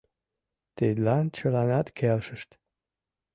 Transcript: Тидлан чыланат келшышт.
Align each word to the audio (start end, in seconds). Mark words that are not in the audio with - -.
Тидлан 0.75 1.25
чыланат 1.37 1.87
келшышт. 1.97 2.49